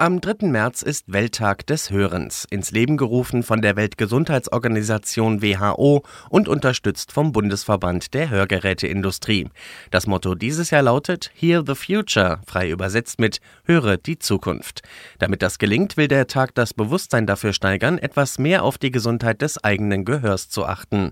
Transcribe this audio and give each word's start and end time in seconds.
Am 0.00 0.20
3. 0.20 0.46
März 0.46 0.82
ist 0.82 1.12
Welttag 1.12 1.66
des 1.66 1.90
Hörens, 1.90 2.46
ins 2.50 2.70
Leben 2.70 2.96
gerufen 2.96 3.42
von 3.42 3.60
der 3.60 3.74
Weltgesundheitsorganisation 3.74 5.42
WHO 5.42 6.04
und 6.30 6.46
unterstützt 6.46 7.10
vom 7.10 7.32
Bundesverband 7.32 8.14
der 8.14 8.30
Hörgeräteindustrie. 8.30 9.48
Das 9.90 10.06
Motto 10.06 10.36
dieses 10.36 10.70
Jahr 10.70 10.82
lautet 10.82 11.32
Hear 11.34 11.64
the 11.66 11.74
Future, 11.74 12.38
frei 12.46 12.70
übersetzt 12.70 13.18
mit 13.18 13.40
Höre 13.64 13.96
die 13.96 14.20
Zukunft. 14.20 14.82
Damit 15.18 15.42
das 15.42 15.58
gelingt, 15.58 15.96
will 15.96 16.06
der 16.06 16.28
Tag 16.28 16.54
das 16.54 16.74
Bewusstsein 16.74 17.26
dafür 17.26 17.52
steigern, 17.52 17.98
etwas 17.98 18.38
mehr 18.38 18.62
auf 18.62 18.78
die 18.78 18.92
Gesundheit 18.92 19.42
des 19.42 19.64
eigenen 19.64 20.04
Gehörs 20.04 20.48
zu 20.48 20.64
achten. 20.64 21.10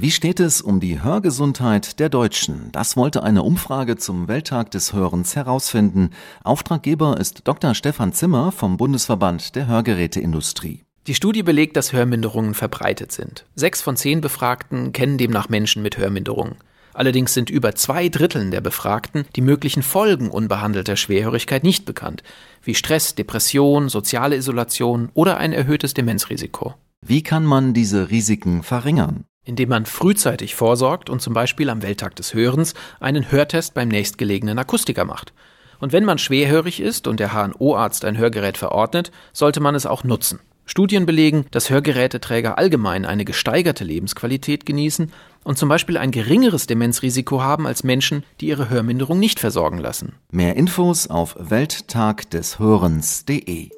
Wie 0.00 0.12
steht 0.12 0.38
es 0.38 0.60
um 0.60 0.78
die 0.78 1.02
Hörgesundheit 1.02 1.98
der 1.98 2.08
Deutschen? 2.08 2.68
Das 2.70 2.96
wollte 2.96 3.24
eine 3.24 3.42
Umfrage 3.42 3.96
zum 3.96 4.28
Welttag 4.28 4.70
des 4.70 4.92
Hörens 4.92 5.34
herausfinden. 5.34 6.10
Auftraggeber 6.44 7.18
ist 7.18 7.48
Dr. 7.48 7.74
Stefan 7.74 8.12
Zimmer 8.12 8.52
vom 8.52 8.76
Bundesverband 8.76 9.56
der 9.56 9.66
Hörgeräteindustrie. 9.66 10.84
Die 11.08 11.16
Studie 11.16 11.42
belegt, 11.42 11.76
dass 11.76 11.92
Hörminderungen 11.92 12.54
verbreitet 12.54 13.10
sind. 13.10 13.44
Sechs 13.56 13.82
von 13.82 13.96
zehn 13.96 14.20
Befragten 14.20 14.92
kennen 14.92 15.18
demnach 15.18 15.48
Menschen 15.48 15.82
mit 15.82 15.98
Hörminderungen. 15.98 16.58
Allerdings 16.94 17.34
sind 17.34 17.50
über 17.50 17.74
zwei 17.74 18.08
Dritteln 18.08 18.52
der 18.52 18.60
Befragten 18.60 19.24
die 19.34 19.40
möglichen 19.40 19.82
Folgen 19.82 20.30
unbehandelter 20.30 20.94
Schwerhörigkeit 20.94 21.64
nicht 21.64 21.86
bekannt, 21.86 22.22
wie 22.62 22.76
Stress, 22.76 23.16
Depression, 23.16 23.88
soziale 23.88 24.36
Isolation 24.36 25.08
oder 25.14 25.38
ein 25.38 25.52
erhöhtes 25.52 25.92
Demenzrisiko. 25.92 26.74
Wie 27.04 27.22
kann 27.24 27.44
man 27.44 27.74
diese 27.74 28.10
Risiken 28.10 28.62
verringern? 28.62 29.24
Indem 29.48 29.70
man 29.70 29.86
frühzeitig 29.86 30.54
vorsorgt 30.54 31.08
und 31.08 31.22
zum 31.22 31.32
Beispiel 31.32 31.70
am 31.70 31.80
Welttag 31.82 32.14
des 32.16 32.34
Hörens 32.34 32.74
einen 33.00 33.32
Hörtest 33.32 33.72
beim 33.74 33.88
nächstgelegenen 33.88 34.58
Akustiker 34.58 35.06
macht. 35.06 35.32
Und 35.80 35.92
wenn 35.92 36.04
man 36.04 36.18
schwerhörig 36.18 36.80
ist 36.80 37.06
und 37.06 37.18
der 37.18 37.32
HNO-Arzt 37.32 38.04
ein 38.04 38.18
Hörgerät 38.18 38.58
verordnet, 38.58 39.10
sollte 39.32 39.60
man 39.60 39.74
es 39.74 39.86
auch 39.86 40.04
nutzen. 40.04 40.40
Studien 40.66 41.06
belegen, 41.06 41.46
dass 41.50 41.70
Hörgeräteträger 41.70 42.58
allgemein 42.58 43.06
eine 43.06 43.24
gesteigerte 43.24 43.84
Lebensqualität 43.84 44.66
genießen 44.66 45.10
und 45.44 45.56
zum 45.56 45.70
Beispiel 45.70 45.96
ein 45.96 46.10
geringeres 46.10 46.66
Demenzrisiko 46.66 47.40
haben 47.40 47.66
als 47.66 47.84
Menschen, 47.84 48.24
die 48.42 48.48
ihre 48.48 48.68
Hörminderung 48.68 49.18
nicht 49.18 49.40
versorgen 49.40 49.78
lassen. 49.78 50.16
Mehr 50.30 50.56
Infos 50.56 51.08
auf 51.08 51.36
welttagdeshörens.de 51.38 53.77